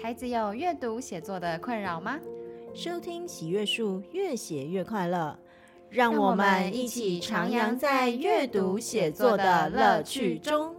[0.00, 2.20] 孩子有阅读写作的困扰吗？
[2.72, 5.36] 收听喜悦树越写越快乐，
[5.90, 10.72] 让我们一起徜徉在阅读写作的乐趣中。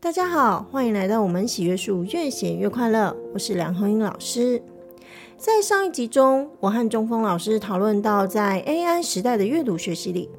[0.00, 4.62] 大家好，欢迎来到我们喜悦树越写越快乐，我是梁红英老师。
[5.36, 10.30] 在上一集中，我和中峰老师讨论到，在 AI 时代的阅读学习里，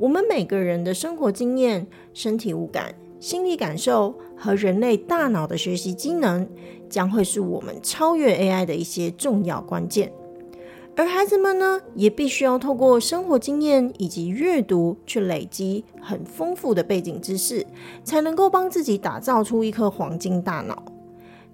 [0.00, 6.48] 我们每个人的生活经验、身体五感、心理感受和人类大脑的学习机能，
[6.88, 10.10] 将会是我们超越 AI 的一些重要关键。
[10.96, 17.66] 而孩子们呢，也必须要透过生活经验以及阅读，去累积很丰富的背景知识，
[18.02, 20.82] 才能够帮自己打造出一颗黄金大脑。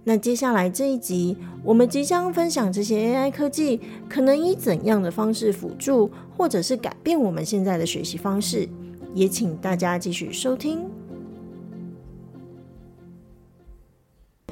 [0.08, 8.68] 那接下来这一集，我们即将分享这些 AI 科技可能以怎样的方式辅助，或者是改变我们现在的学习方式，
[9.14, 10.88] 也请大家继续收听。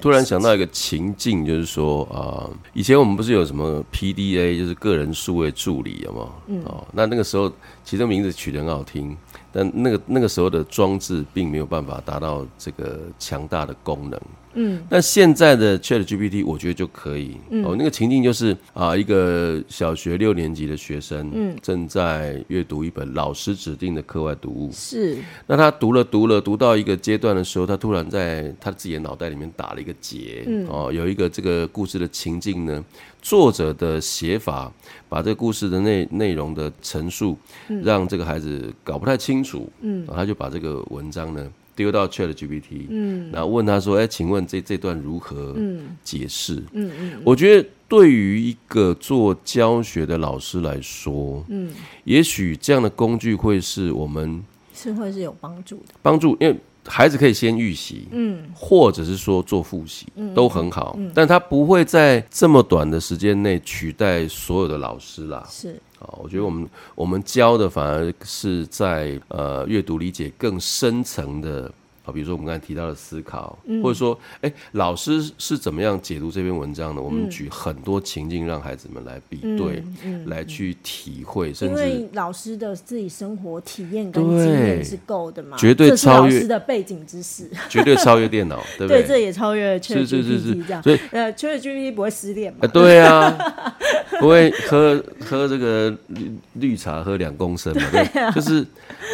[0.01, 6.33] 突然想到一个情境，就是说啊、呃，以前我们不是有什么 PDA，就是个人数位助理，有没有？
[6.49, 6.65] 嗯。
[6.65, 7.49] 哦，那那个时候
[7.85, 9.17] 其实名字取得很好听，
[9.53, 14.21] 但那个那个时候的装置并没有办法达到这个强大的功能。
[14.55, 17.37] 嗯，那现在的 ChatGPT 我觉得就可以。
[17.51, 24.71] 嗯，哦，那个情境就是啊，一个小学六年级的学生，嗯，正在阅读一本老师指定的课外读物。
[24.73, 25.19] 是。
[25.47, 30.45] 那他读了读了读到一个阶段的时候，他突然在他自己的脑袋里面打了一个结。
[30.47, 30.67] 嗯。
[30.69, 32.85] 哦，有一个这个故事的情境呢，
[33.21, 34.73] 作者的写法
[35.09, 37.37] 把这个故事的内内容的陈述，
[37.83, 39.69] 让这个孩子搞不太清楚。
[39.81, 40.07] 嗯。
[40.07, 41.51] 他就把这个文章呢。
[41.77, 45.55] 丢到 ChatGPT，嗯，然后问他说：“哎，请问这这段如何
[46.03, 51.71] 解释？”嗯嗯，嗯，我觉得对于一个做教学的老师来说，嗯，
[52.05, 54.43] 也许这样的工具会是我们
[54.75, 65.81] 是会是有帮助的，帮助，因为孩子可以先预习，嗯，或者是说做复习，嗯，都很好，嗯，但他不会在这么短的时间内取代所有的老师啦，是。
[66.13, 71.71] 我觉得我们我们教的反而是在呃阅读理解更深层的。
[72.07, 77.01] 好，比如说我们刚才提到的思考，嗯、或者说，哎、欸，老师是怎么样解读这篇文章的？
[77.01, 79.83] 我们举很多情境让孩子们来比对，
[80.27, 89.01] 来去体会，甚至因为老师的自己生活体验跟经验是够的嘛，绝对超越老师的背景知识，绝对超越电脑， 对不对？
[89.01, 92.69] 对，这也超越 ChatGPT 是是是是这样，所以呃，ChatGPT 不会失恋嘛、呃？
[92.69, 93.35] 对啊，
[94.21, 97.83] 不会喝喝这个绿绿茶喝两公升嘛？
[97.91, 98.63] 对，啊、就是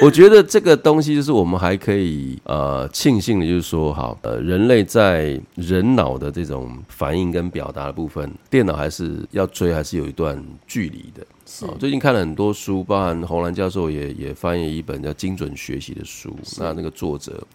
[0.02, 2.79] 我觉得这个东西就是我们还可以呃。
[2.88, 11.26] 庆幸的就是说，好，呃，人类在人脑的这种反应跟表达的部分，电脑还是要追，还是有一段距离的。
[11.46, 17.46] 是，最近看了很多书，包含洪兰教授也也翻译一本叫《精准学习》的书，那那个作者。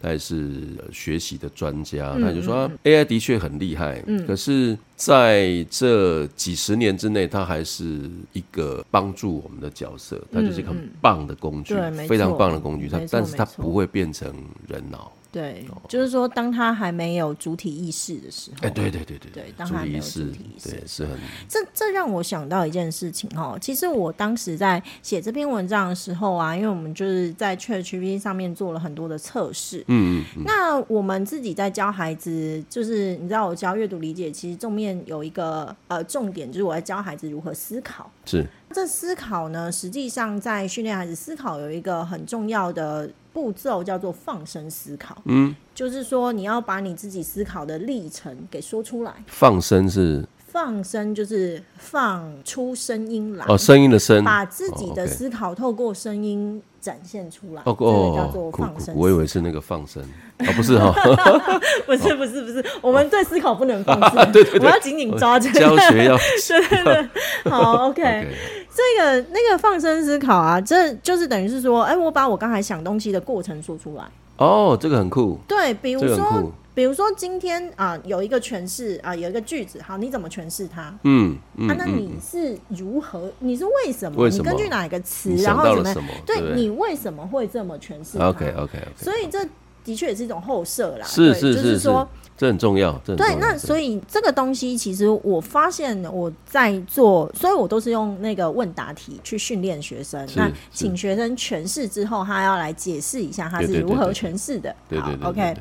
[0.00, 0.50] 他也是
[0.90, 14.32] 学习的专家，他就说、啊、AI 的确很厉害，嗯，可是在这几十年之内，它还是一个帮助我们的角色，它就是一个很棒的工具，对，非常棒的工具，它，但是它不会变成
[14.66, 15.12] 人脑。
[15.32, 21.16] 对，就是说，当他还没有主体意识的时候，哎，对对对对对，当他还没有主体意识，对，是很。
[21.48, 38.10] 这这让我想到一件事情哦，其实我当时在写这篇文章的时候啊，因为我们就是在 ChatGPT 上面做了很多的测试，嗯嗯，那我们自己在教孩子，就是你知道，我教阅读理解，其实正面有一个呃重点，就是我在教孩子如何思考。
[38.26, 43.08] 是，这思考呢，实际上在训练孩子思考有一个很重要的。
[43.32, 49.14] 步骤叫做放声思考，嗯，就是说你要把你自己思考的历程给说出来。
[49.26, 50.26] 放声是？
[50.52, 53.46] 放声，就是放出声音来。
[53.46, 57.62] 哦，声音的声，把自己的思考透过声音展现出来。
[57.64, 58.94] 哦哦，叫做放生。
[58.96, 60.02] 我以为是那个放生，
[60.38, 60.92] 哦，不是哈，
[61.86, 65.50] 不是不是不是，我们对思考不能放生， 对对，我们要紧紧抓着。
[65.52, 66.16] 教学要，
[66.48, 68.26] 对对对，好，OK。
[68.72, 74.04] 这个那个放生思考啊，这就是等于是说，哎，我把我刚才想东西的过程说出来。
[74.36, 75.38] 哦，这个很酷。
[75.46, 80.90] 对，比如说，比如说今天啊，有一个诠释啊，有一个句子，好，你怎么诠释它？
[81.04, 83.26] 嗯，嗯啊，那你是如何？
[83.26, 84.26] 嗯、你是为什么？
[84.30, 85.36] 你根据哪一个词？
[85.42, 86.10] 然后怎么？
[86.24, 88.78] 对，对，你为什么会这么诠释？OK OK OK。
[88.96, 89.46] 所以这
[89.84, 91.04] 的确也是一种后设啦。
[91.06, 92.08] 是是是，就是说。
[92.38, 92.98] 这很重要。
[93.04, 100.26] 对，那所以这个东西其实我发现我在做，所以我都是用那个问答题去训练学生。
[100.34, 104.74] 那请学生诠释之后，他要来解释一下他是如何诠释的。
[104.88, 105.22] 对对对。
[105.22, 105.54] 好，OK。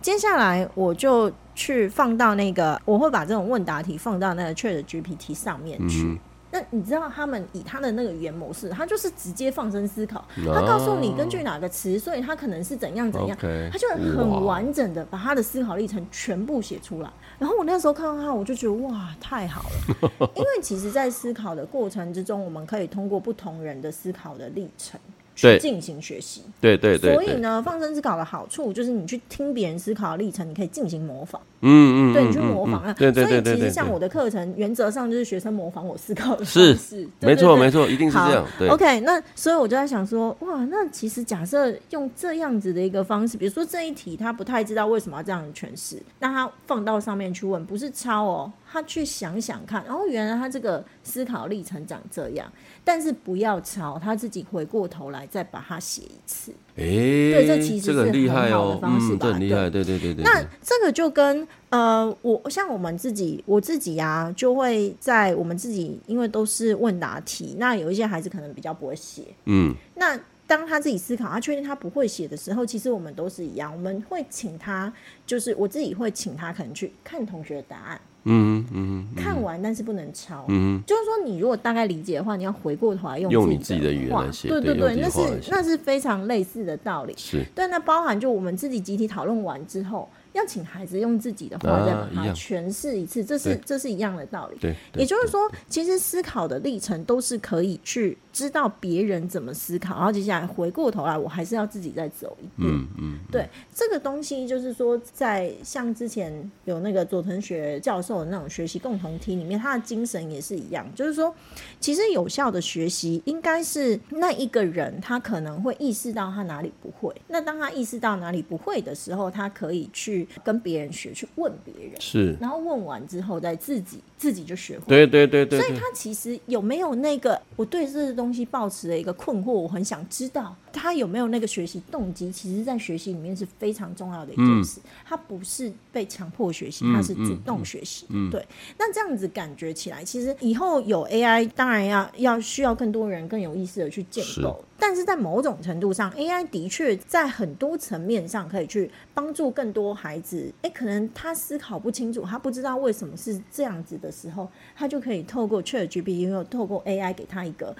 [0.00, 6.18] 接下来我就去放到那个，我会把这种问答题放到那个 ChatGPT 上面去。
[6.50, 13.86] 那你知道他们以他的那个语言模式，他就是直接放声思考，他告诉你根据哪个词，所以他可能是怎样怎样，okay, 他就
[14.16, 17.10] 很完整的把他的思考历程全部写出来。
[17.38, 24.98] 然后我那时候看到他，我就觉得哇，太好了， 因为其实，在思考的过程之中，我们可以通过不同人的思考的历程。
[25.38, 38.44] 去进行学习，对对对，所以呢，放生思考的好处就是你去听别人思考的历程，你可以进行模仿，嗯嗯，对，你去模仿啊，对对对，所以其实像我的课程，原则上就是学生模仿我思考的方式，没错没错，一定是这样。
[38.58, 52.50] 对，OK，那所以我就在想说，哇，那其实假设用这样子的一个方式，比如说这一题他不太知道为什么要这样的诠释，那他放到上面去问，不是抄哦，他去想想看，然后原来他这个思考历程长这样。
[52.88, 56.50] 但是不要抄，他自己回过头来再把它写一次。
[56.74, 57.98] 哎、欸，对，这其实是
[58.30, 59.26] 很好的方式吧？
[59.26, 60.24] 这很厉害，对对对对。
[60.24, 74.92] 那这个就跟呃，我像我们自己，我自己啊，就会在我们自己，因为都是问答题，那有一些孩子可能比较不会写，嗯，那当他自己思考，他确定他不会写的时候，其实我们都是一样，我们会请他，
[75.24, 78.00] 就是我自己会请他可能去看同学的答案。
[78.24, 80.44] 嗯嗯，看完但是不能抄。
[80.48, 84.48] 嗯，就是说你如果大概理解的话，你要回过头来用用你自己的语言来写。
[84.48, 87.14] 对对对，那是那是非常类似的道理。
[87.16, 90.08] 是，对，那包含就我们自己集体讨论完之后。
[90.34, 94.58] 要请孩子用自己的话再把它诠释一次，这是这是一样的道理。
[94.60, 102.68] 对，也就是说，其实思考的历程都是可以去知道别人怎么思考，然后接下来回过头来，我还是要自己再走一步。
[102.68, 111.34] 嗯嗯，对，这个东西就是说，在像之前有那个佐藤学教授的那种学习共同体里面，他的精神也是一样，就是说，
[111.80, 120.28] 其实有效的学习应该是那一个人他可能会意识到他哪里不会，那当他意识到哪里不会的时候，他可以去。
[120.44, 124.84] 跟别人学，去问别人是，然后问完之后再自己自己就学会。
[124.88, 132.30] 对对对对，所以他其实有没有那个我对这个东西抱持的一个困惑，我很想知道他有没有那个学习动机。
[132.30, 134.80] 其实，在学习里面是非常重要的一件事。
[134.80, 138.06] 嗯、他不是被强迫学习，他是主动学习。
[138.10, 138.46] 嗯嗯、对，
[138.78, 144.64] 那这样子感觉起来，其实以后有 AI，当然要要需要更多人更有意识的去建构。
[144.80, 150.52] 但是在某种程度上，AI 的确在很多层面上可以去帮助更多孩子。
[150.62, 157.74] 哎，可能他思考不清楚，他不知道为什么是这样子的时候，他就可以透过 ChatGPT，因为透过 AI 给他一个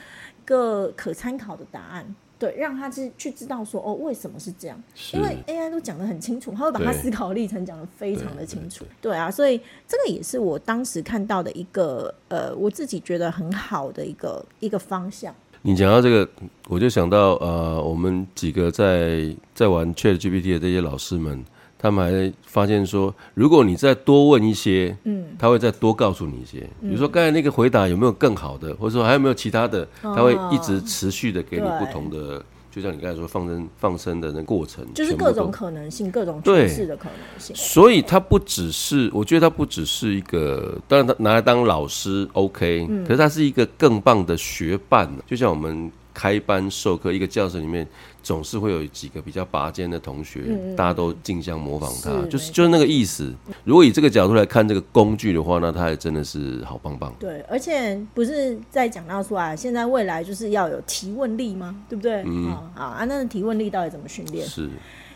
[0.44, 4.82] 个可参考的答案，对，让他去去知道说哦，为什么是这样？
[5.12, 8.84] 因为 AI 都讲得很清楚，他会把他思考历程讲得非常的清楚。
[9.00, 15.34] 对，啊，所以这个也是我当时看到的一个呃，我自己觉得很好的一个一个方向。
[15.62, 16.30] 你讲到这个，
[16.68, 21.44] 我就想到呃，我们几个在在玩 ChatGPT 的这些老师们，
[21.78, 32.44] 他们还发现说，如果你再多问一些，嗯，他会再多告诉你一些，比如说刚才那个回答有没有更好的，或者说还有没有其他的，他会一直持续的给你不同的。
[32.70, 37.56] 就像你刚才说放生放生的那过程，就是各种可能性，各种诠释的可能性。
[37.56, 45.08] 所以它不只是，我觉得它不只是一个，当然它拿来当老师 OK，嗯，可是它是一个更棒的学伴。
[45.26, 45.90] 就像我们。
[46.18, 47.86] 开班授课，一个教室里面
[48.24, 53.32] 总是会有几个比较拔尖的同学，嗯、大家都竞相模仿他，是就是就是那个意思。
[53.62, 57.14] 如果以这个角度来看这个工具的话，那它还真的是好棒棒。
[57.20, 61.76] 对，而且不是在讲到说啊，现在未来就是要有提问力吗？
[61.88, 62.24] 对不对？
[62.26, 64.44] 嗯啊啊，那提问力到底怎么训练？
[64.44, 64.68] 是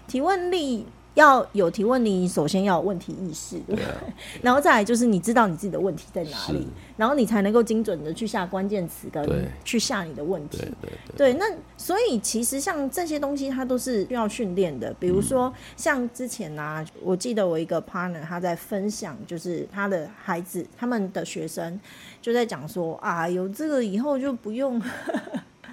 [0.07, 0.87] 提问力。
[1.15, 3.87] 要有提问，你首先要有问题意识，对不对？
[4.43, 6.67] 然后再来就是你知道你自己的问题在哪里，
[6.97, 9.25] 然后你才能够精准的去下关键词跟
[9.65, 10.59] 去下你的问题。
[10.81, 11.45] 对对，那
[11.77, 14.95] 所以其实像这些东西，它都是需要训练的。
[14.99, 21.79] 比如说像之前啊，我记得我一个 partner 他在分享，就是他的孩子他们的学生
[22.21, 24.81] 就在讲说啊，有这个以后就不用。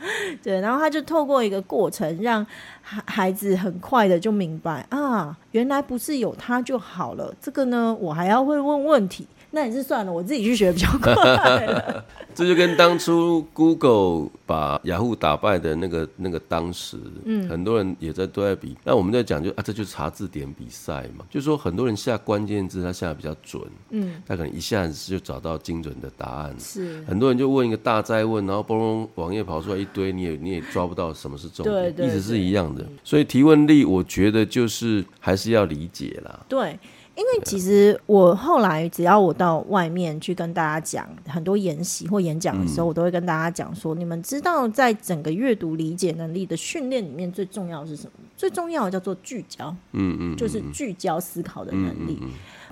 [0.43, 2.45] 对，然后他就透过一个过程，让
[2.81, 7.33] 孩孩子很快的就明白啊，原来不是有他就好了。
[7.41, 9.27] 这个呢，我还要会问问题。
[9.51, 11.13] 那也是算了，我自己去学比较快。
[12.35, 18.77] 这就跟当初 Google 把雅虎打败的那个那个当时，嗯，很多人也在都在比。
[18.83, 26.55] 那我们在讲就啊，这就是查字典比赛嘛，就是说很多人下关键字他下的比较准，嗯，他可能一下子就找到精准的答案。
[26.59, 32.85] 是，很多人就问一个大灾问，然后嘣嘣网页跑出来一堆，你也你也抓不到什么是重点，对对对，意思是一样的。
[33.03, 36.39] 所以提问力，我觉得就是还是要理解啦。
[36.47, 36.79] 对。
[37.19, 48.11] 因为其实我后来只要我到外面去跟大家讲很多演习或演讲的时候，我都会跟大家讲说：你们知道在整个阅读理解能力的训练里面最重要的是什么？
[48.37, 52.17] 最重要的叫做聚焦，嗯嗯，就是聚焦思考的能力。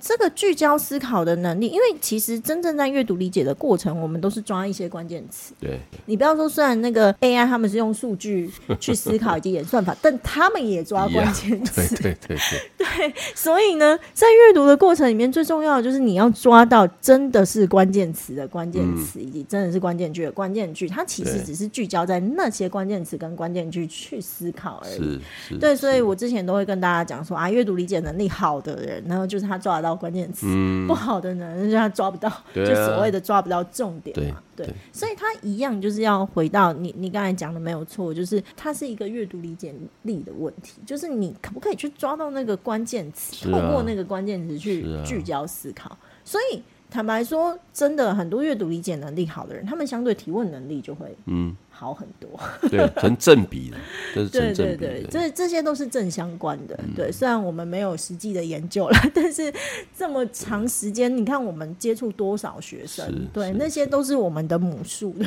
[0.01, 5.54] 这个聚焦思考的能力，因为其实真正在阅读理解的过程，我们都是抓一些关键词。
[5.60, 11.96] 对，你不要说，虽然那个 AI 他们是用数据去思考以及演算法，但他们也抓关键词。
[11.96, 12.88] 对对对对。
[12.98, 20.88] 对，所以呢，在阅读的过程里面，最重要的就是你要抓到真的是关键词的关键词，以及真的是关键句的关键句。
[20.88, 24.98] 它其实只是聚焦在那些关键词跟关键句去思考而已。
[24.98, 25.58] 是是。
[25.58, 29.98] 对，所以我之前都会跟大家讲说啊，阅读理解能力好的人，然后就是他抓得到。
[29.98, 34.39] 关键词、嗯、不好的呢，就是他抓不到，啊、就所谓的抓不到重点嘛。
[34.56, 45.89] 对，对对，所以他一样就是要回到你，你刚才讲的没有错，就是它是一个阅读理解力的问题，就是你可不可以去抓到那个关键词，啊、透过那个关键词去聚焦思考。
[45.89, 51.55] 啊、所以坦白说，真的很多阅读理解能力好的人，他们相对提问能力就会嗯。
[51.79, 52.27] 好很多，
[52.72, 53.77] 对，成正比的，
[54.15, 56.75] 这是对对对，这这些都是正相关的。
[56.84, 59.53] 嗯、对，虽然我们没有实际的研究了， 但是
[59.96, 65.25] 这么长时间，你看我们接触多少学生，对，那些都是我们的母数的。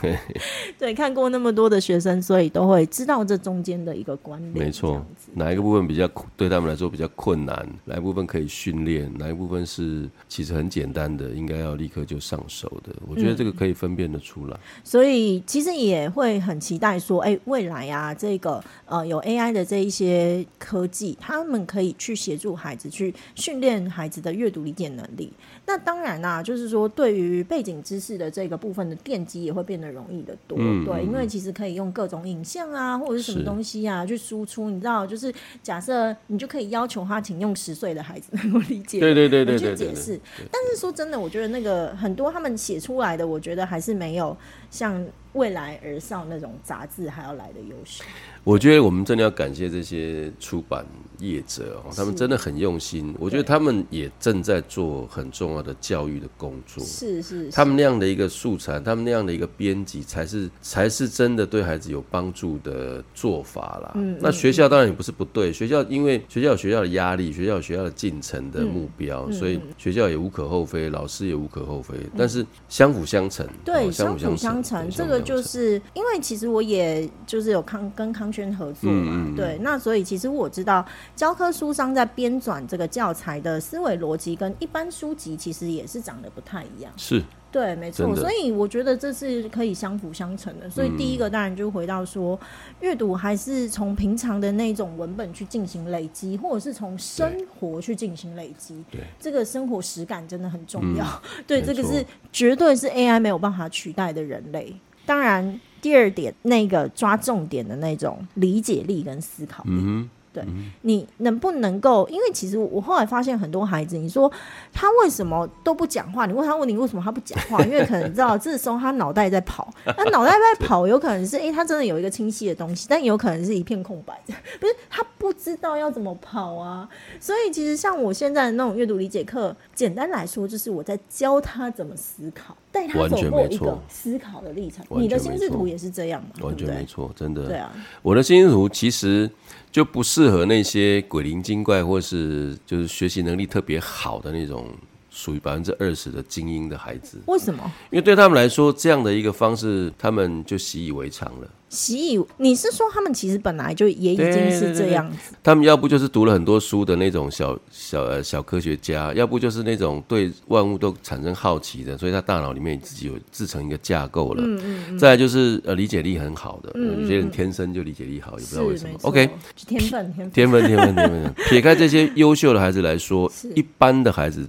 [0.00, 0.18] 对，
[0.80, 4.64] 对，看过那么多的学生，所以都会知道这中间的一个关联。
[4.64, 12.94] 没错，哪一个部分比较对他们来说比较困难，哪一部分可以训练，哪一部分是其实很简单的，应该要立刻就上手的。
[13.08, 14.54] 我觉得这个可以分辨得出来。
[14.54, 15.72] 嗯、所以其实。
[15.82, 25.32] 也会很期待说，哎，未来啊，这个呃有 AI 的这一些科技，他们可以去协助孩子去训练孩子的阅读理解能力。
[25.66, 34.68] 那当然啦、啊，就是说对于背景知识的这个部分的奠基也会变得容易的多，嗯、对，因为其实可以用各种影像啊，或者是什么东西啊去输出。
[34.68, 40.20] 你知道，就是假设你就可以要求他，请用十岁的孩子能够理解，对对对对去解释。
[40.50, 44.36] 但是说真的，我觉得那个很多他们写出来的，我觉得还是没有
[44.70, 45.06] 像。
[45.32, 48.04] 未来而上那种杂志还要来的优秀。
[48.44, 50.84] 我觉得我们真的要感谢这些出版
[51.18, 53.14] 业者哦，他们真的很用心。
[53.20, 56.84] 我觉得他们也正在做很重要的教育的工作。
[56.84, 63.92] 是是，他们那样的一个素材，他们那样的一个编辑，才是才是真的对孩子有帮助的做法啦。
[63.94, 71.94] 嗯，那学校当然也不是不对，学校因为学校有学校的压力，学校有学校的进程的目标，所以学校也无可厚非，老师也无可厚非。
[72.18, 78.32] 但是相辅相成，对，相辅相成，这个就是因为其实我也就是有康跟康。
[78.32, 80.82] 轩合作嘛，嗯、对，那所以其实我知道
[81.14, 90.70] 教科书商在编纂这个教材的思维逻辑跟一般书籍其实也是长得不太一样，是对，没错，所以我觉得这是可以相辅相成的。
[90.70, 92.40] 所以第一个当然就回到说，
[92.80, 101.04] 阅、嗯、读还是从平常的那种文本去进行累积，或者是从生活去进行累积，对，这个生活实感真的很重要。
[101.36, 102.02] 嗯、对，这个是
[102.32, 104.74] 绝对是 AI 没有办法取代的人类。
[105.06, 105.60] 当然。
[105.82, 112.08] 第二点，那个抓重点的那种理解力跟思考力，对，嗯、你能不能够？
[112.08, 114.30] 因为其实我后来发现很多孩子，你说
[114.72, 116.26] 他为什么都不讲话？
[116.26, 117.62] 你问他问你为什么他不讲话？
[117.64, 124.18] 因为可能你知道，这时候他脑袋在跑， 他脑袋在跑，有可能是哎、欸，他真的有一个清晰的东西，但有可能是一片空白，
[124.58, 126.88] 不是他不知道要怎么跑啊。
[127.20, 132.56] 所以其实像我现在的那种阅读理解课，简单来说就是我在教他怎么思考。
[132.72, 136.30] 带他走过一个思考的历程，你的心智图也是这样吗？
[136.40, 137.46] 完全没错，真的。
[137.46, 137.70] 对啊，
[138.00, 139.30] 我的心智图其实
[139.72, 144.68] 就不适合那些鬼灵精怪，或是就是学习能力特别好的那种。
[145.14, 147.70] 属于百分之二十的精英的孩子，为什么？
[147.90, 151.46] 因为对他们来说，这样的一个方式，他们就习以为常了。
[151.68, 155.34] 习以，你是说他们其实本来就也已经是这样子？
[155.42, 164.42] 他们要不就是读了很多书的那种小小呃小科学家，要不就是那种对万物都产生好奇的，所以他大脑里面自己有自成一个架构了。
[164.44, 164.98] 嗯嗯嗯。
[164.98, 168.98] 再来就是呃理解力很好的，有些人天生就理解力好，也不知道为什么。
[169.02, 171.34] OK，天分天分天分天分天分。
[171.48, 174.46] 撇开这些优秀的孩子来说， 一般的孩子。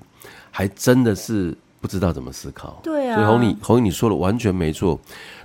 [0.55, 3.15] 还真的是不知道怎么思考，对啊。
[3.15, 4.99] 所以红你红你说的完全没错。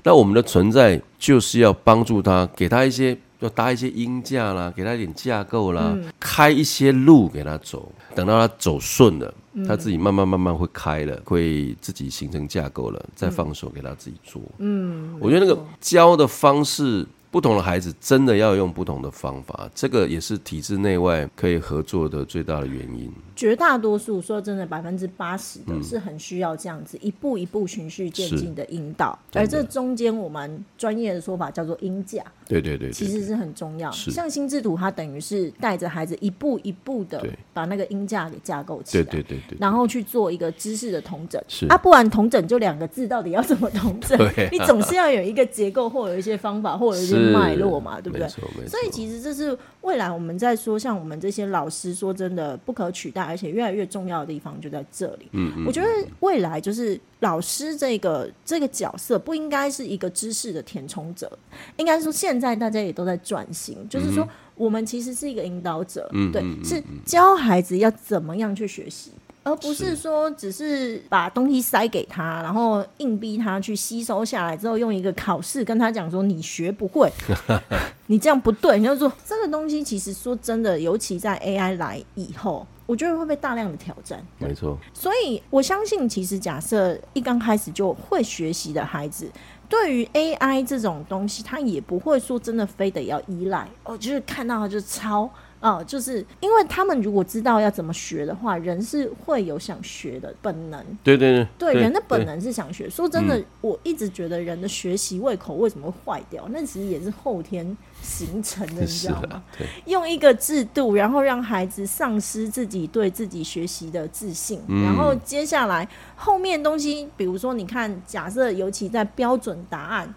[0.05, 7.91] 那我们的存在就是要帮助他，给他一些要搭一些音架啦，给他一点架构啦，嗯、开一些路给他走。
[8.15, 14.43] 等到他走顺了，嗯、他自己慢慢慢慢会开了，会自己形成架构了，再放手给他自己做。
[14.59, 17.07] 嗯，我觉得那个教的方式。
[17.31, 23.13] 不同的孩子真的要用不同的方法，这个也是体制内外可以合作的最大的原因。
[23.37, 32.25] 绝大多数说真的，百分之八十的是很需要这样子一步一步循序渐进的引导，而这中间我们专业的说法叫做音架。
[32.49, 33.91] 对对对，其实是很重要。
[33.93, 41.41] 像心智图，它等于是带着孩子一步一步的把那个音架给架构起来，对对对对，然后去做一个知识的同整。
[41.47, 44.19] 是啊，不然同整就两个字，到底要怎么同整？
[44.51, 47.18] 你总是要有一个结构，或有一些方法，或者一些。
[47.33, 48.29] 脉络嘛，对不对？
[48.67, 55.29] 所以其实这是未来我们在说，像我们这些老师说真的不可取代，而且越来越重要的地方就在这里。
[55.33, 55.65] 嗯嗯。
[55.67, 55.89] 我觉得
[56.21, 61.31] 未来就是老师这个这个角色不应该是一个知识的填充者，
[61.77, 69.13] 应该说现在大家也都在转型，就是说我们其实是一个引导者，嗯，对，是教孩子要怎么样去学习。
[69.49, 77.11] 而不是说只是把东西塞给他，然后硬逼他去吸收下来之后，用一个考试跟他讲说你学不会，
[78.07, 78.79] 你这样不对。
[78.79, 84.23] 你就说这个东西其实说真的，尤其在 AI 来以后，我觉得会被大量的挑战。
[84.39, 89.31] 没错，所以我相信，其实假设一刚开始就会学习的孩子，
[89.69, 95.29] 对于 AI 这种东西，他也不会说真的非得要依赖哦，就是看到他就抄。
[95.61, 100.81] 哦，就是因为他们如果知道要怎么学的话，人是会有想学的本能。
[101.03, 102.89] 对对对，对，对人的本能是想学。
[102.89, 109.43] 说真的，嗯，我一直觉得人的学习胃口为什么会坏掉，那其实也是后天形成的， 你知道吗？
[109.87, 120.15] 用一个制度，然后让孩子丧失自己对自己学习的自信，嗯，然后接下来后面东西，比如说你看，假设尤其在标准答案。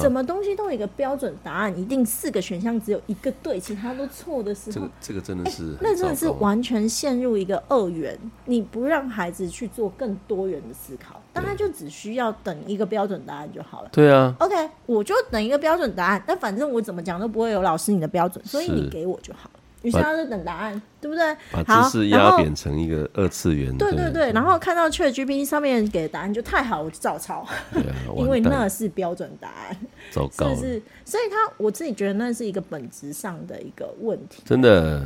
[0.00, 8.18] 什么东西都有一个标准答案，一定四个选项只有一个对，其他都错的时候，这个这个真的是、欸，那真的是完全陷入一个二元。
[8.44, 13.88] 你不让孩子去做更多元的思考，但他就只需要等一个标准答案就好了。
[13.92, 14.61] 对啊，OK，
[15.02, 19.58] 我就等一个标准答案，但反正我怎么讲都不会有老师你的标准，所以你给我就好了。
[19.82, 21.36] 于是他就等答案，对不对？
[21.50, 23.76] 把知识压扁成一个二次元。
[23.76, 27.44] 对对对，然后看到 ChatGPT 上面给的答案就太好，我就照抄。
[27.72, 29.76] 对啊， 因为那是标准答案。
[30.12, 30.54] 糟糕。
[30.54, 34.40] 是是，所以他我自己觉得那是一个本质上的一个问题。
[34.44, 35.04] 真的。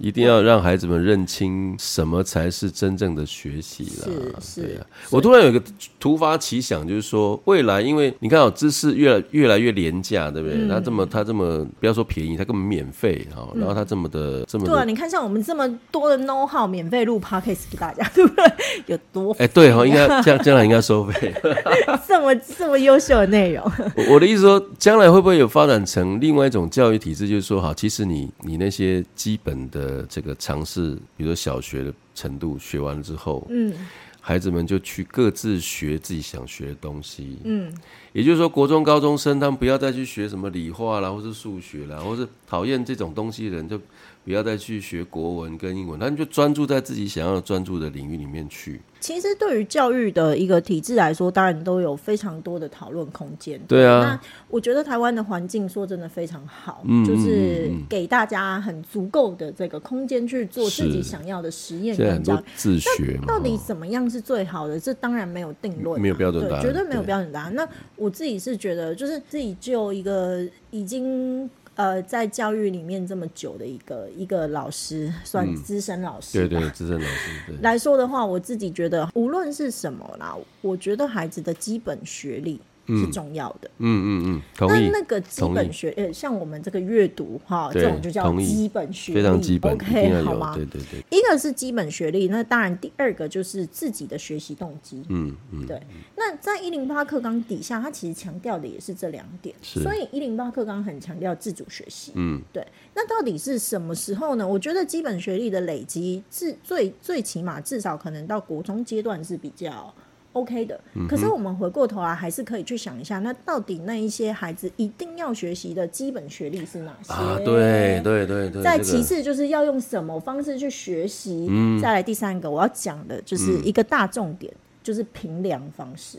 [0.00, 4.08] 一定要让孩子们认清什么才是真正的学习了。
[4.40, 5.62] 是是、啊，我突然有一个
[5.98, 10.56] 突发奇想，就是说未来，因为你看哦，知识越来越来越廉价，对不对？
[10.56, 13.46] 嗯、它这么它这么不要说便宜，它根本免费哈。
[13.54, 18.44] 然后它这么的、嗯、这么的对啊，你看像我们这么多的 know how 免费录 podcast 给大家，对不对？
[18.86, 21.34] 有多哎、欸、对哈，应该将将来应该收费。
[22.08, 23.70] 这么这么优秀的内容，
[24.08, 27.28] 我的意思说，将来会不会有发展成另外一种教育体制？
[27.28, 29.89] 就是说，好，其实你你那些基本的。
[29.90, 33.74] 呃，这个尝试，比如说小学的程度学完了之后，嗯，
[34.20, 37.72] 孩子们就去各自学自己想学的东西，嗯，
[38.12, 43.80] 也就是说，国中高中生他们不要再去学什么理化啦，或是数学啦，或是讨厌这种东西的人就。
[44.24, 48.80] 不要再去学国文跟英文，那你就专注在自己想要专注的领域里面去。
[49.00, 53.58] 其实对于教育的一个体制来说，当然都有非常多的讨论空间。
[53.66, 62.44] 对啊，那我觉得台湾的环境说真的非常好，嗯，就是给大家很足够的这个空间去做自己想要的实验跟教育。
[62.54, 64.78] 自学，到底怎么样是最好的？
[64.78, 67.54] 这当然没有定论，没有标准答案，绝对没有标准答案。
[67.54, 71.48] 那我自己是觉得，就是自己就一个已经。
[71.80, 82.60] 呃，在教育里面这么久的一个一个老师，算资深老师，嗯，对对，资深老师对来说的话，我自己觉得，无论是什么啦，我觉得孩子的基本学历。
[82.98, 84.88] 是重要的，嗯嗯嗯，同意。
[84.88, 90.54] 那那个基本学，呃，像我们这个阅读哈，这种就叫基本学历，非常基本，OK，好吗？
[90.54, 91.04] 对对对。
[91.10, 95.80] 一个是基本学历，那当然第二个就是自己的学习动机，嗯嗯，对。
[96.16, 102.66] 那在一零八课纲底下，它其实强调的也是这两点，所以一零八课纲很强调自主学习，嗯，对。
[102.94, 104.46] 那到底是什么时候呢？
[104.46, 109.92] 我觉得基本学历的累积，至最最起码至少可能到国中阶段是比较。
[110.32, 117.12] OK 的，可是我们回过头来还是可以去想一下，那到底那一些孩子一定要学习的基本学历是哪些？
[117.12, 118.62] 啊，对对对对。
[118.62, 121.48] 再其次就是要用什么方式去学习？
[121.50, 121.80] 嗯。
[121.80, 126.18] 再来第三个我要讲的就是一个大重点，就是评量方式。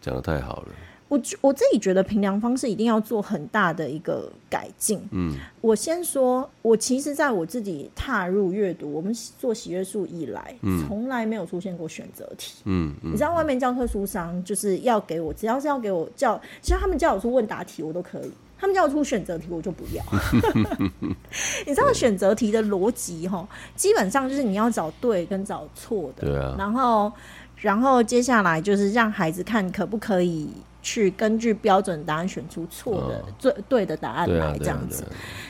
[0.00, 0.68] 讲的太好了。
[1.14, 5.00] 我我自己觉得评量方式一定要做很大的一个改进。
[5.12, 10.54] 嗯，我先说，我其实在我自己踏入阅读，我们做喜阅树以来，
[10.86, 12.62] 从来没有出现过选择题。
[12.64, 20.02] 嗯，你知道外面教科书上就是要给我，只要是要给我叫，其实他们叫我出问答题，我都可以；他们叫我出选择题，我就不要。
[21.64, 23.46] 你知道选择题的逻辑哈，
[23.76, 26.26] 基本上就是你要找对跟找错的。
[26.26, 26.56] 对啊。
[26.58, 27.12] 然后，
[27.56, 30.48] 然后接下来就是让孩子看可不可以。
[30.84, 35.02] 去根据标准答案选出错的最、哦、对的答案来这样子，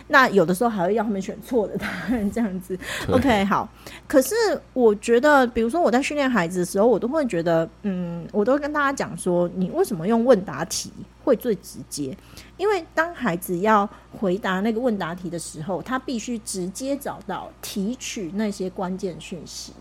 [0.07, 2.79] 那有的时候还会要他们选错的答案这样子。
[3.11, 3.68] OK，好。
[4.07, 4.35] 可是
[4.73, 10.92] 我觉得，比如说我在训练孩子的时候，我都会觉得，嗯，我都跟大家讲说，你为什么用问答题
[11.25, 12.16] 会最直接？
[12.57, 19.73] 因为当孩子要回答那个问答题的时候，他必须直接找到提取那些关键讯息。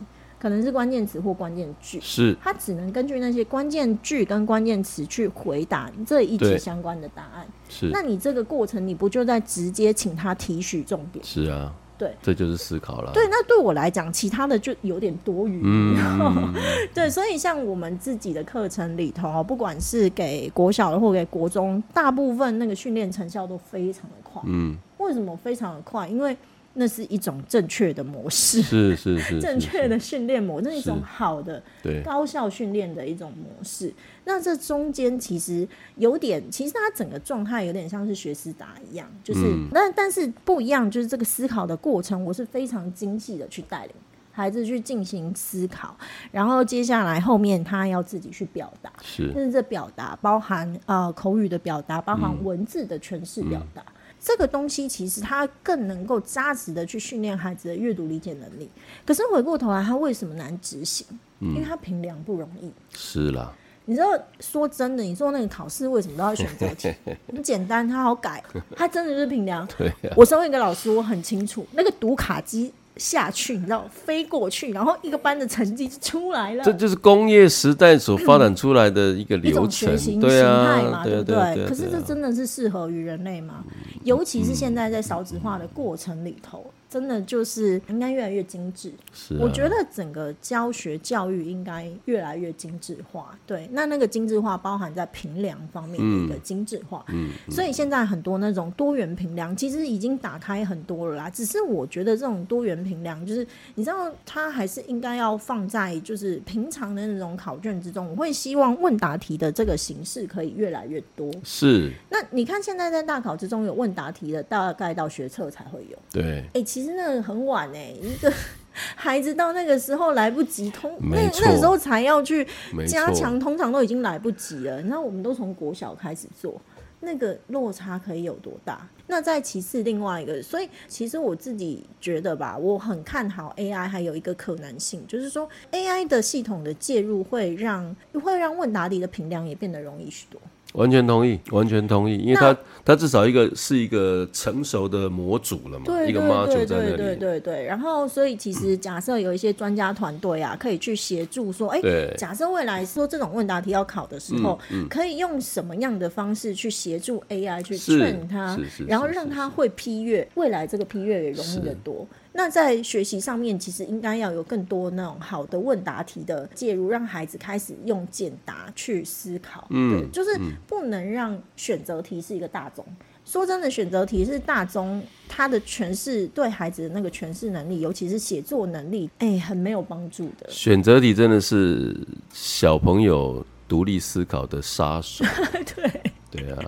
[0.44, 7.48] 可能是关键词或关键句，是它只能根据那些关键句跟关键词去回答这一题相关的答案。
[7.70, 11.24] 是，那你这个过程你不就在直接请他提取重点？
[11.24, 11.74] 是啊。
[11.98, 13.12] 对，这就是思考了。
[13.14, 15.62] 对，那对我来讲，其他的就有点多余。
[15.64, 16.54] 嗯，
[16.94, 24.42] 对，所以像我们自己的课程里头，不管是给国小的或给国中，大部分那个训练成效都非常的快。
[24.48, 26.06] 嗯，为什么非常的快？
[26.10, 26.36] 因为
[26.76, 31.62] 那是一种正确的模式，是是是，正确的训练模式，那是一种好的、
[32.04, 33.94] 高效训练的一种模式。
[34.26, 43.94] 那这中间其实有点，其实他整个状态有点像是学思达一样，就是，嗯、但但是不一样，就是这个思考的过程，我是非常精细的去带领
[44.32, 45.96] 孩子去进行思考，
[46.32, 53.84] 然后接下来后面他要自己去表达，是，但是这表达包含呃口语的表达，包含文字的诠释表达。
[54.24, 58.70] 这个东西其实它更能够扎实的去训练孩子的阅读理解能力。
[59.06, 61.06] 可是回过头来，它为什么难执行？
[61.40, 62.72] 嗯，因为它评量不容易。
[62.96, 63.52] 是啦，
[63.84, 64.08] 你知道，
[64.40, 66.90] 说真的，你说那个考试为什么都要选择题？
[67.28, 68.42] 很简单，它好改，
[68.78, 69.68] 它真的就是评量。
[69.78, 72.72] 对啊，我身为一个老师，我很清楚那个读卡机。
[72.98, 76.64] 下去，你知道，飞过去，然后一个班的成绩就出来了。
[76.64, 81.68] 这就是工业时代所发展出来的一个流程，嗯对啊，形态嘛，对不对？
[81.68, 83.64] 可是这真的是适合于人类吗？
[84.04, 86.66] 尤其是现在在少子化的过程里头。
[86.94, 89.40] 真的就是应该越来越精致，是、啊。
[89.42, 93.36] 我觉得整个教学教育应该越来越精致化。
[93.48, 97.04] 对，那那个精致化包含在评量方面的一个精致化。
[97.08, 101.28] 嗯，嗯，所以现在很多那种多元评量其实已经打开很多了啦。
[101.32, 108.08] 只是我觉得这种多元评量，就是你知道，它还是应该要放在就是平常的那种考卷之中。
[108.12, 111.32] 我会希望问答题的这个形式可以越来越多。
[111.44, 111.92] 是。
[112.12, 115.98] 那你看现在在大考之中有问答题的，大概到学测才会有。
[116.12, 116.42] 对。
[116.42, 116.83] 哎、欸，其实。
[116.84, 118.30] 其实那很晚哎、欸，一个
[118.94, 122.46] 孩子到那个时候来不及通，那那时候才要去
[122.86, 124.82] 加强，通常都已经来不及了。
[124.82, 126.60] 那我们都从国小开始做，
[127.00, 128.86] 那个落差可以有多大？
[129.08, 140.42] 那再其次，另外一个，所以其实我自己觉得吧，我很看好 AI，还有一个可能性，就是说 AI 的系统的介入会让会让问答题的评量也变得容易许多。
[140.74, 142.56] 完全同意，完全同意，因为他
[142.86, 146.98] 他至少一个是一个成熟的模组了嘛，对对对对一个 module 在那里。
[146.98, 158.58] 对对对对，然后所以其实假设有一些专家团队啊，可以去协助说，哎、欸，假设未来说这种问答题要考的时候，嗯嗯、可以用什么样的方式去协助 AI 去 train 它，
[158.88, 162.08] 然后让他会批阅，未来这个批阅也容易得多。
[162.36, 169.68] 那在学习上面，其实应该要有更多那种好的问答题的介入，让孩子开始用简答去思考。
[169.70, 172.84] 嗯，对，就是不能让选择题是一个大宗。
[173.24, 180.50] 说真的，选择题是大宗，它的诠释对孩子的那个诠释能力，尤其是写作能力，哎、欸，很没有帮助的。
[180.50, 181.96] 选择题真的是
[182.34, 185.24] 小朋友独立思考的杀手。
[185.76, 186.02] 对。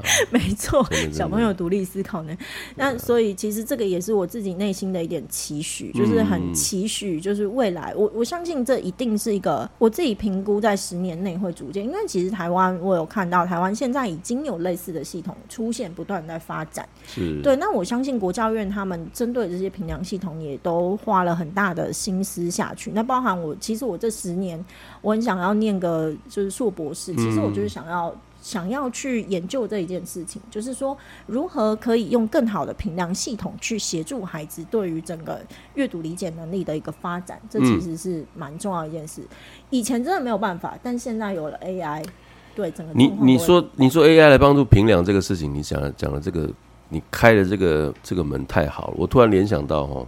[0.32, 2.36] 没错，小朋友独立思考呢。
[2.76, 16.88] 那所以其实这个也是我自己内心的一点期许，就是很期许，就是未来我我相信这一定是一个我自己评估在十年内会逐渐，因为其实台湾我有看到台湾现在已经有类似的系统出现，不断在发展。
[17.08, 22.92] 是对，那我相信国教院他们针对这些评量系统也都花了很大的心思下去。
[22.92, 24.64] 那包含我，其实我这十年
[25.02, 28.16] 我很想要念个就是硕博士，其实我就是想要。
[28.46, 35.42] 想要去研究这一件事情，就是说如何可以用更好的评量系统去协助孩子对于整个
[35.74, 39.22] 阅读理解能力的一个发展，这其实是蛮重要一件事。
[39.22, 39.28] 嗯、
[39.72, 42.06] 以前真的没有办法，但现在有了 AI，
[42.54, 46.48] 对整个你你说你说 AI 来帮助评量这个事情，你讲讲的这个，
[46.90, 48.94] 你开的这个这个门太好了。
[48.96, 50.08] 我突然联想到哦，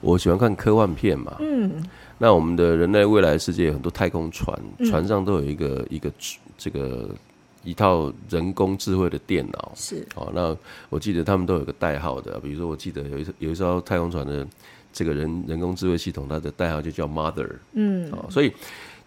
[0.00, 1.86] 我喜欢看科幻片嘛，嗯，
[2.18, 6.10] 那我们的人类未来世界有很多太空船，船上都有一个一个
[6.58, 7.08] 这个。
[7.66, 9.72] 一套人工智慧的电脑。
[9.74, 10.06] 是。
[10.14, 10.56] 哦，那
[10.88, 14.46] 我记得他们都有个代号的，比如说我记得有一有一艘太空船的
[14.92, 18.50] 这个人人工智慧系统，它的代号就叫 Mother，嗯，哦，所以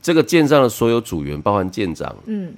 [0.02, 2.54] 这个舰上的所有组员，包含舰长，嗯。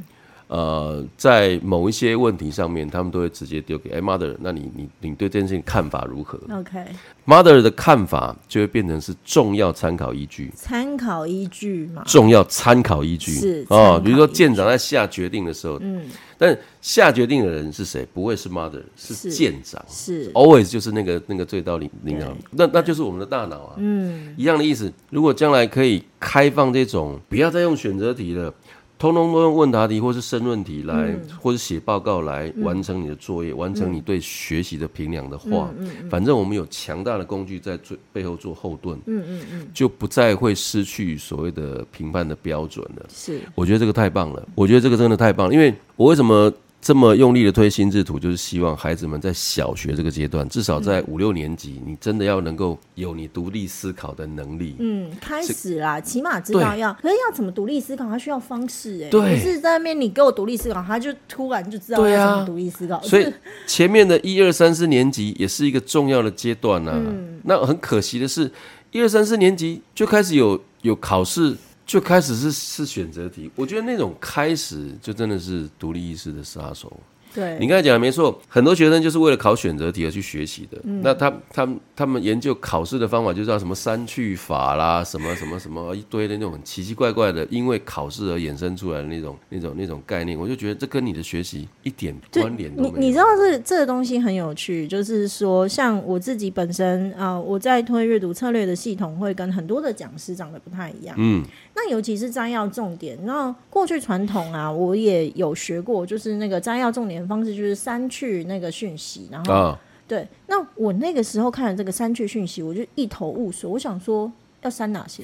[0.52, 10.52] 呃，在某一些问题上面，他们都会直接丢给哎、欸、Mother，那你你你对这件事情看法如何？OK，Mother 的看法就会变成是重要参考依据。
[10.54, 12.04] 参考依据嘛？
[12.06, 16.04] 重要参考依据是哦，比如说舰长在下决定的时候，嗯，
[16.38, 18.06] 但下决定的人是谁？
[18.14, 24.92] 不会是 Mother，是舰长，是，是 always 就是那个那个最高领领导，那那就是我们的大脑啊，嗯，一样的意思。
[25.12, 28.54] 如果将来可以开放这种，不要再用选择题了。
[29.02, 35.72] 通通都用问答题或是申论题来，嗯、或者写报告来完成你的作业，嗯、完成你对学习的评量的话，
[36.08, 43.06] 反正我们有强大的工具在最背后做后盾，嗯嗯嗯、就不再会失去所谓的评判的标准了。
[43.10, 46.54] 是，我觉得这个太棒了，我觉得这个真的太棒了，因为我为什么？
[46.82, 54.76] 这么用力的推心智图，就是希望孩子们在小学这个阶段，至少在五六年级，你真的要能够有你独立思考的能力。
[54.80, 59.10] 嗯，开始啦，起码知道要，可是要怎么独立思考，它需要方式哎。
[59.10, 63.00] 对，不是在那边你给我独立思考，他就突然就知道要怎么独立思考。
[63.04, 63.32] 所以
[63.68, 67.00] 前面的一二三四年级也是一个重要的阶段呢。
[67.44, 68.52] 那很可惜的是，
[68.92, 71.56] 一二三四年级就开始有有考试。
[71.86, 76.98] 就开始是是选择题，我觉得那种开始就真的是独立意识的杀手。
[77.34, 80.78] 对，你刚才讲的没错，很多学生就是为了考选择题而去学习的。
[80.84, 92.98] 嗯、那他他们他们研究考试的方法，就叫什么删去法啦，什么什么什么一堆的那种奇奇怪怪的，因为考试而衍生出来的那种那种那种概念，我就觉得这跟你的学习一点关联都没有。
[92.98, 101.16] 你你知道这这个东西很有趣，就是说像我自己本身啊、呃，我在推阅读策略的系统，会跟很多的讲师长得不太一样。
[101.18, 101.42] 嗯，
[101.76, 107.21] 那尤其是摘要重点，那过去传统啊，我也有学过，就是那个摘要重点。
[107.28, 113.70] 方式就是删去那个讯息，然后、哦、对，那我那个时候看了这个删去讯息，我就一头雾水。
[113.70, 114.32] 我想说。
[114.62, 115.24] 要删哪些？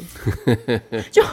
[1.12, 1.24] 就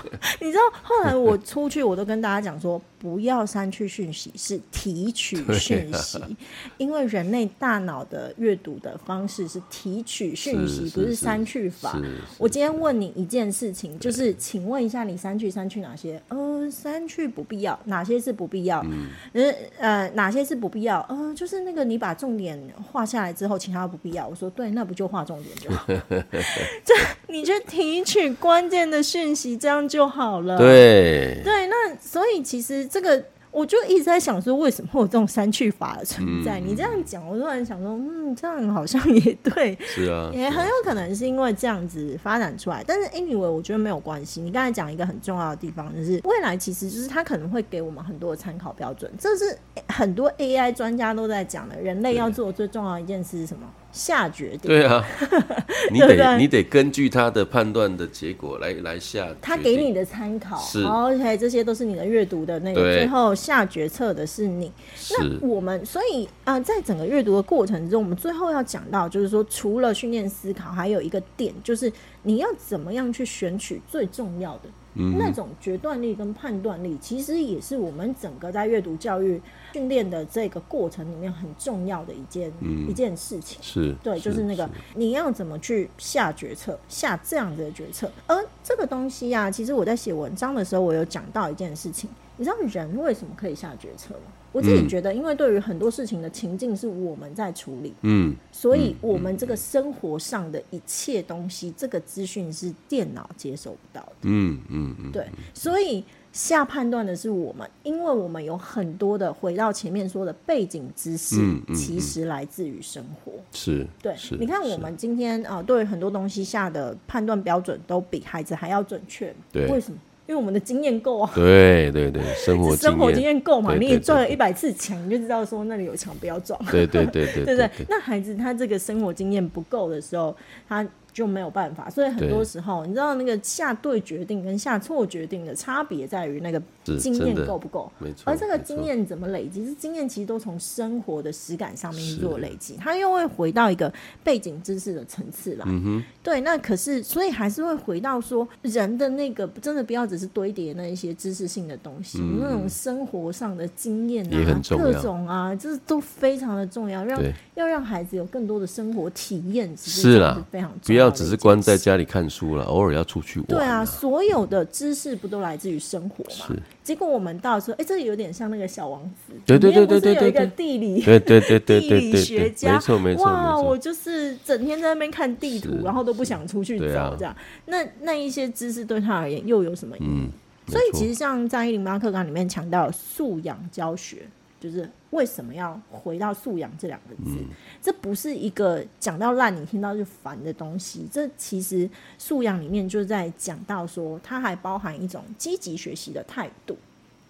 [0.40, 6.28] 你知道，后来我出去，我都跟大家讲说，不要删去讯息，是提取讯息，啊、
[6.76, 11.98] 因为人类大脑的阅读的方式是提取讯息，不是删去法。
[12.36, 16.22] 我今天问你一件事情，就是请问一下，你删去删去哪些？
[16.28, 18.84] 呃，删去不必要，哪些是不必要？
[19.32, 21.00] 嗯、呃，哪些是不必要？
[21.08, 22.60] 呃，就是那个你把重点
[22.92, 24.28] 画下来之后，其他不必要。
[24.28, 25.86] 我说对，那不就画重点就好？
[26.84, 26.94] 这
[27.28, 27.93] 你就提。
[27.94, 30.58] 提取关键的讯息，这样就好了。
[30.58, 36.58] 对对，那所以其实这个，我就一直在想说，为什么会有这种删去法的存在？
[36.58, 42.82] 嗯、你这样讲，我突然想说，嗯，这样好像也对，是啊，也很有可能是因为这样子发展出来。
[42.84, 44.40] 但是 anyway，我觉得没有关系。
[44.40, 49.08] 你刚才讲一个很重要的地方，就是未来其实就是它可能会给我们很多的参考标准。
[49.16, 49.56] 这是
[49.88, 53.62] 很多 AI 专家都在讲的，人类要做最重要的一件事是什么？
[53.94, 54.62] 下决定。
[54.62, 55.02] 对啊，
[55.90, 59.26] 你得你得根据他的判断的结果来来下。
[59.40, 64.70] 他给你的参考，是 OK，这些都是你的阅读的那个，最后下决策的是你。
[64.96, 71.90] 是那我们所以啊、呃，在整个阅读的过程中，我们最后要讲到，就是说，除了训练思考，还有一个点，就是
[72.24, 74.68] 你要怎么样去选取最重要的。
[74.94, 79.40] 嗯、那种决断力跟判断力，其实也是我们整个在阅读教育
[79.72, 83.58] 训练的这个过程里面很重要的一件、嗯、一件事情。
[83.62, 88.10] 是，对，就是那个你要怎么去下决策，下这样的决策。
[88.26, 92.08] 而这个东西啊，其实我在写文章的时候，我有讲到一件事情。
[92.36, 94.32] 你知道人为什么可以下决策吗？
[94.54, 111.36] 我自己觉得，因为对于很多事情的情境是我们在处理，嗯，所以我们这个生活上的一切东西，这个资讯是电脑接收不到的，嗯嗯嗯，对，所以下判断的是我们，因为我们有很多的回到前面说的背景知识，
[111.74, 119.98] 其实来自于生活，是，对，你看我们今天啊，对于很多东西下的判断标准都比孩子还要准确，对，为什么？
[120.26, 127.70] 因为我们的经验够啊，对对对，生活 生活经验够嘛，你也撞了一百次墙，你就知道说那里有墙不要撞，对对对对， 对不对？
[127.88, 130.34] 那孩子他这个生活经验不够的时候，
[130.68, 130.86] 他。
[131.14, 136.60] 就没有办法，所以很多时候，你知道那个下对决定跟下错决定的差别在于那个
[136.98, 137.90] 经验够不够。
[137.98, 138.22] 没错。
[138.26, 139.64] 而这个经验怎么累积？
[139.64, 143.92] 是经验其实都从生活的实感上面去做累积，它又会回到一个
[144.22, 145.64] 背景知识的层次来。
[145.66, 146.04] 嗯哼。
[146.22, 157.22] 对，那可是所以还是会回到说人的那个真的不要只是堆叠那一些知识性的东西，嗯、那种生活上的经验啊、各种啊，这都非常的重要，让
[157.54, 160.18] 要让孩子有更多的生活体验，是
[160.50, 160.86] 非常重要。
[160.86, 163.46] 不要只是关在家里看书了，偶尔要出去玩。
[163.48, 166.46] 对啊，所有的知识不都来自于生活吗？
[166.48, 166.62] 是。
[166.84, 169.32] 结果我们到时候，哎，这有点像那个小王子。
[169.46, 170.22] 对对对对对对。
[170.22, 172.74] 有一个地理，对对对对地理学家。
[172.74, 173.24] 没错没错。
[173.24, 177.34] 哇，我就是整天在那边看地图，然后都不想出去走，这样。
[177.66, 180.28] 那那一些知识对他而言又有什么意义？
[180.70, 184.18] 所以其实像在一零八课纲里面强调素养教学。
[184.64, 187.36] 就是为什么要回到素养这两个字？
[187.38, 187.48] 嗯、
[187.82, 191.06] 这不是一个讲到烂你听到就烦的东西。
[191.12, 196.78] 这其实素养里面就是在讲到说，它还包含一种积极学习的态度。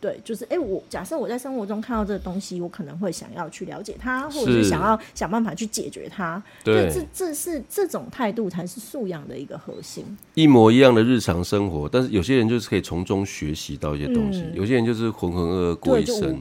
[0.00, 6.40] 对，就是哎，我假设我在生活中看到这个东西，我可能会想要去了解它，或者是想要想办法去解决它。
[6.62, 10.04] 对，这这是这种态度才是素养的一个核心。
[10.34, 16.38] 一模一样的日常生活，但是有些人就是可以从中学习到一些东西，嗯、有些人就是浑浑噩噩过一生。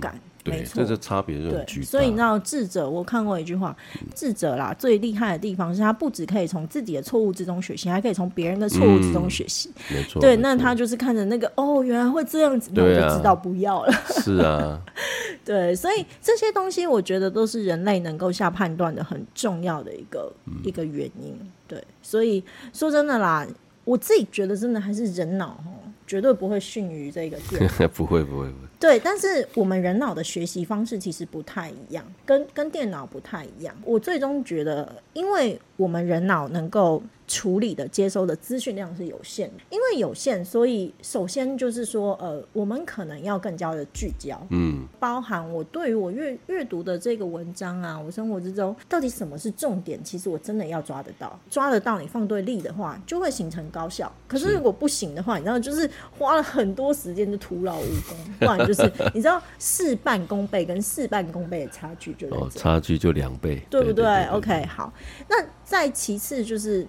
[0.52, 1.86] 错，这是差别就很巨大。
[1.86, 3.76] 所以你知道智者，我看过一句话，
[4.14, 9.72] 智者啦最厉害的地方是他不只可以从自己的错误之中学习，还可以从别人的错误之中学习。
[9.90, 13.94] 嗯、没错，对，那他就是看着那个哦，原来会这样子，那我就知道不要了。
[14.10, 14.82] 是啊，
[15.46, 21.38] 对，所以这些东西我觉得都是人类能够下判断的很重要的一个、嗯、一个原因。
[21.68, 23.48] 对，所以说真的啦，
[23.84, 25.58] 我自己觉得真的还是人脑
[26.06, 28.63] 绝对不会逊于这个电脑，不会不会不会。
[28.84, 33.74] 对，但是我们人脑的学习方式其实不太一样，跟跟电脑不太一样。
[33.86, 37.02] 我最终觉得，因为我们人脑能够。
[37.34, 54.14] 处理的接收的资讯量是有限的，因为有限，所以首先就是说，呃，我们可能要更加的聚焦，嗯，包含我对于我阅阅读的这个文章啊，我生活之中到底什么是重点，其实我真的要抓得到，抓得到，你放对力的话，就会形成高效。
[54.28, 58.84] 可是如果不行的话，你知道，就是花了很多时间就徒劳无功， 不然就是
[59.16, 64.94] 你知道事半功倍跟事半功倍的差距就哦，差距就两倍，对不对？OK，好，
[65.28, 66.86] 那再其次就是。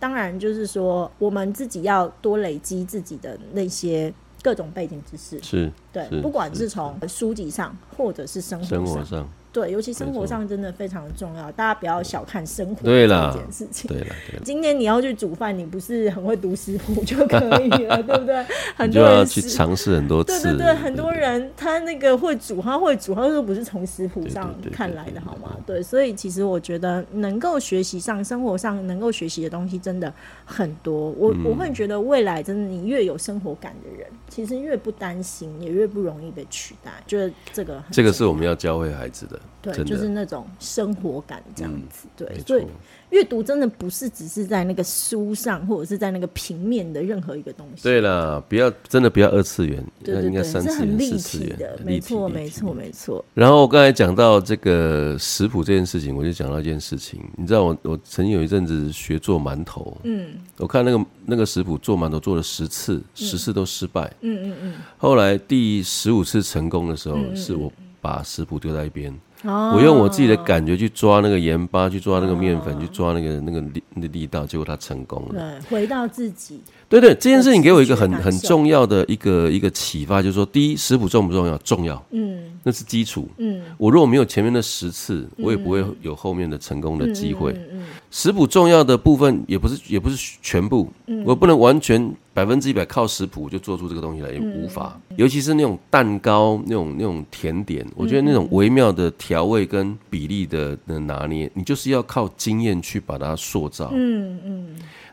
[0.00, 6.68] 当然，就是说，我们自己要多累积自己的那些各种背景知识，是对，不管是。
[6.68, 9.28] 从书籍上，或者是生活上。
[9.52, 13.88] 对，尤其生活上真的非常的重要，大家不要小看生活这件事情。
[13.88, 18.46] 对了，今天你要去煮饭，你不是很会读食谱就可以了， 对不对？
[18.76, 20.40] 很多人要去尝试很多次。
[20.40, 25.56] 对对对，很多人他那个会煮，他会煮，他说不是从食谱上看来的，好吗？
[25.66, 30.12] 对，所以其实我觉得能够学习上生活上能够学习的东西真的
[30.44, 31.10] 很多。
[31.18, 36.92] 我我会觉得未来真的，你越有生活感的人，其实越不担心，也越不容易被取代。
[37.06, 39.39] 觉得这个这个是我们要教会孩子的。
[39.62, 42.06] 对，就是那种生活感这样子。
[42.06, 42.64] 嗯、对，所以
[43.10, 47.82] 阅读真的不是只是在那个书上，或者是在那个平面的任何一个东西。
[47.82, 53.22] 对了，不要真的不要二次元，对对对，应该三次元、四次元的，没错，没错，没错。
[53.34, 64.74] 然后我刚才讲到这个食谱这件事情，我就讲到一件事情，你知道我我曾经有一阵子学做馒头，嗯，我看那个那个食谱做馒头做了十次，十次都失败，嗯嗯嗯。
[64.96, 69.14] 后来第十五次成功的时候，是我把食谱丢在一边。
[69.42, 72.82] Oh, 我用我自己的感觉去抓那个盐巴，去抓那个面粉，oh.
[72.82, 75.60] 去抓那个那个力那力道，结果它成功了。
[75.62, 76.60] 对，回到自己。
[76.90, 81.56] 对对，这件事情给我一个很很重要的一个一个启发，就是说，第一，食谱重不重要？
[81.58, 82.04] 重要。
[82.10, 83.28] 嗯，那是基础。
[83.38, 87.52] 嗯，我如果没有前面的十次，我也不会有后面的成功的机会。
[87.52, 90.92] 嗯嗯，食谱重要的部分也不是也不是全部，
[91.24, 92.12] 我不能完全。
[92.32, 94.98] 百分之一百靠食谱就做出这个东西来，也无法。
[95.16, 103.90] 尤其是那种蛋糕、那种那种甜点，我觉得那种微妙的调味跟比例的的拿捏，你就是要靠经验去把它塑造。
[103.92, 104.66] 嗯嗯。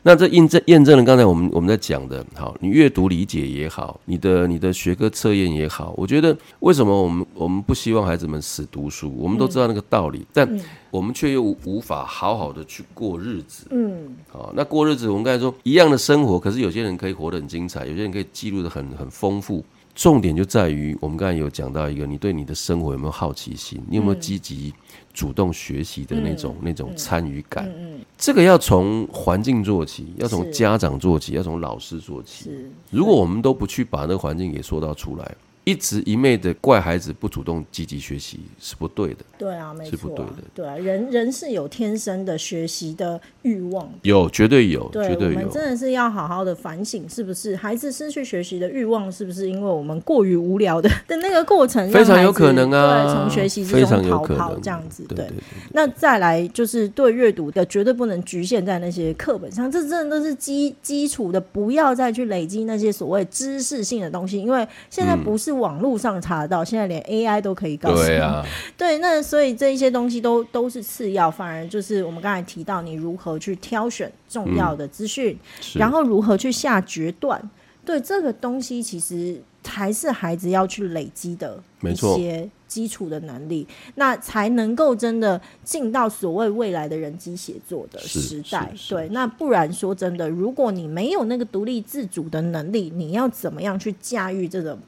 [0.08, 9.14] 那这印证验证了刚才我们我们在讲的，好，你阅读理解也好，你的你的学科测验也好，我觉得为什么我们我们不希望孩子们死读书？
[9.18, 10.48] 我们都知道那个道理，但
[10.90, 13.66] 我们却又无法好好的去过日子。
[13.68, 19.62] 嗯，好，那过日子，我们刚才说一样的生活，可是有些人可以活得很精彩，有些人可以记录的很很丰富。
[19.94, 23.78] 重点就在于我们刚才有讲到一个，你对你的生活有没有好奇心？
[23.90, 24.72] 你有没有积极
[25.18, 27.68] 主动学习的那种那种参与感？
[28.16, 32.52] 这个要从环境做起，要从家长做起，要从老师做起。
[32.88, 35.34] 如果我们都不去把那个环境给塑造出来。
[35.68, 39.16] 一直一昧的怪孩子不主动积极学习是不对的。
[39.36, 40.32] 对啊，没错，是不对的。
[40.54, 45.34] 对啊，人人是有天生的学习的欲望，有绝对有，绝对有。
[45.34, 51.86] 我们真的是要好好的反省，是不是孩子失去学习的欲望，是不是因为我们过于无聊的的那个过程？
[51.92, 55.04] 非常有可能啊，对，从学习之中逃跑这样子。
[55.04, 55.28] 对，
[55.72, 65.57] 那再来就是对阅读的绝对不能局限在那些课本上，这真的都是基基础的，不要再去累积那些所谓知识性的东西，因为现在不是。
[65.58, 68.06] 网络上查得到，现在连 AI 都可以告诉你。
[68.06, 68.44] 对啊，
[68.76, 75.36] 对，那所以这一些东西都都是次要，反而就是我们刚才提到，你如何去挑选重要的资讯，
[75.74, 77.40] 嗯、然后如何去下决断。
[77.84, 88.70] 对这个东西，其实还是孩子要去累积的一些基础的能力，那才能够真的进到所谓未来的人机写作的时代。
[88.90, 94.78] 对，那不然说真的，如果你没有那个独立自主的能力，你要怎么样去驾驭这种？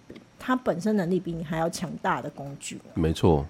[0.50, 2.76] 他本身能力比你还要强大的工具。
[2.94, 3.46] 没错，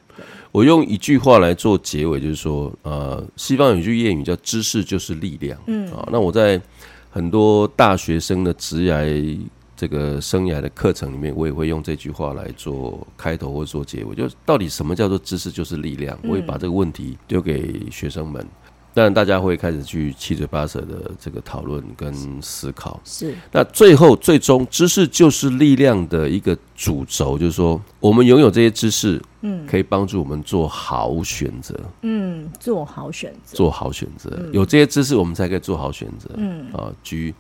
[0.53, 5.59] 我用一句话来做结尾，就是说，呃，西方有一句谚语叫“知识就是力量”。
[5.67, 6.61] 嗯，啊，那我在
[7.09, 9.41] 很多大学生的职涯
[9.75, 16.19] 这个生涯的课程里面，我也会用这句话来做开头或做结尾，就到底什么叫做知识就是力量？
[16.25, 18.47] 我会把这个问题丢给学生们。
[18.93, 22.13] 当然，大家会开始去七嘴八舌的这个讨论跟
[22.43, 23.01] 思考。
[23.05, 23.35] 是。
[23.53, 31.79] 那最后，最终，知识就是力量的一个主轴，就是说，我们拥有这些知识，嗯，可以帮助我们做好选择。
[32.03, 33.57] 嗯，做好选择。
[33.57, 34.49] 做好选择。
[34.53, 36.29] 有这些知识，我们才可以做好选择。
[36.37, 36.67] 嗯。
[36.73, 37.35] 啊，举。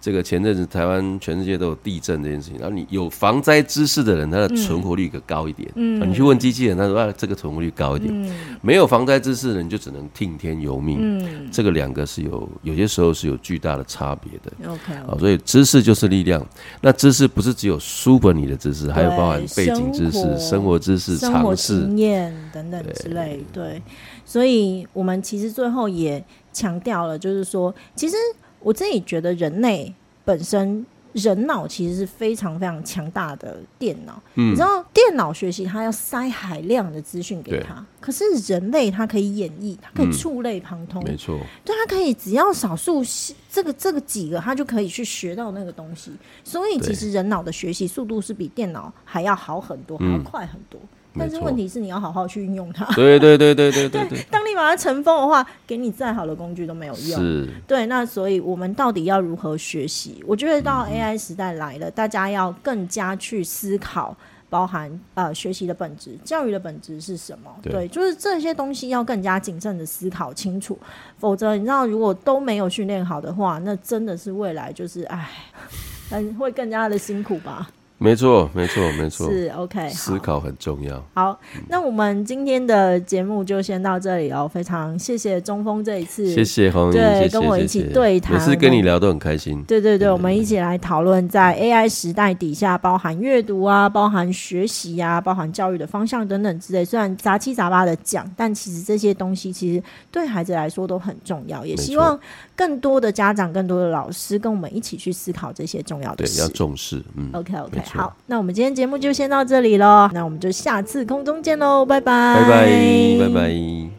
[0.00, 5.70] 这个前阵子台湾全世界都有地震这件事情，然后你有防灾知识的人，他的存活率可高一点。
[5.74, 8.10] 嗯，你去问机器人，他说啊，这个存活率高一点。
[8.10, 10.96] 嗯，没有防灾知识的人，就只能听天由命。
[11.00, 14.70] 嗯，这个两个是有有些时候是有巨大的差别的。
[14.72, 16.44] OK，啊，所以知识就是力量。
[16.80, 23.44] 那知识不是只有书本里的知识，还有包含背景知识、生活知识、生活经验等等之类。
[23.52, 23.82] 对，
[24.24, 26.24] 所以我们其实最后也
[26.54, 28.16] 强调了，就是说，其实。
[28.60, 29.92] 我自己觉得，人类
[30.24, 34.22] 本身人脑其实是非常非常强大的电脑。
[34.34, 41.02] 嗯，你知道，电脑学习它要塞海量的资讯给它，可是人类它可以演绎，它可以触类旁通。
[41.02, 43.02] 没错，对，它可以只要少数
[43.50, 46.12] 这个这个几个，它就可以去学到那个东西。
[46.44, 50.80] 所以，其实人脑的学习速度是比电脑还要好很多，还要快很多。
[51.18, 52.84] 但是问题是，你要好好去运用它。
[52.94, 54.22] 对对对对对 对。
[54.30, 57.20] 当你把它尘封的话，给你再好的工具都没有用。
[57.20, 57.48] 是。
[57.66, 60.22] 对，那所以我们到底要如何学习？
[60.26, 64.16] 我觉得到 AI 时代来了，嗯、大家要更加去思考，
[64.48, 67.50] 包含呃学习的本质、教育的本质是什么？
[67.60, 70.78] 对，对，就是这些东西要更加谨慎的思考清楚。
[71.18, 75.28] 否则，你知道，如果都没有训练好的话，那真的是未来就是唉，
[76.10, 77.68] 嗯，会更加的辛苦吧。
[78.02, 79.90] 没错，没错，没错，是 OK。
[79.90, 81.04] 思考很重要。
[81.12, 81.38] 好，
[81.68, 84.50] 那我们今天的节目就先到这里哦。
[84.50, 89.62] 非常谢谢中锋这一次，谢谢红英，对，跟我一起对谈，每次跟你聊都很开心。
[89.64, 96.82] 对对对，我们一起来讨论在 AI 时代底下，包含阅读啊，包含学习啊，包含教育的方向等等之类。
[96.82, 101.66] 虽然杂七杂八的讲，但其实这些东西其实对孩子来说都很重要。
[101.66, 102.18] 也希望
[102.60, 107.02] 更多的家长、更多的老师跟我们一起去思考这些重要的事，对，要重视。
[107.16, 107.80] 嗯，OK OK。
[107.94, 113.90] 好，那我们今天节目就先到这里喽，那我们就下次空中见喽，拜拜，拜拜，拜拜。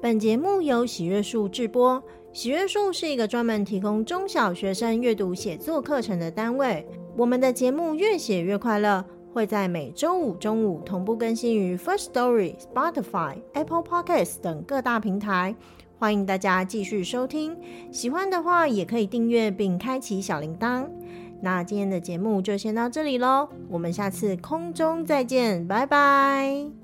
[0.00, 6.86] 本节目由喜悦树制播，喜悦树是一个专门提供中小学生阅读写作课程的单位。
[7.18, 9.04] 我们的节目越写越快乐，
[9.34, 15.56] 会在每周五中午同步更新于 First Story、Spotify、Apple Podcasts 等各大平台。
[15.98, 17.56] 欢迎大家继续收听，
[17.90, 20.86] 喜欢的话也可以订阅并开启小铃铛。
[21.40, 26.83] 那今天的节目就先到这里喽，我们下次空中再见，拜拜。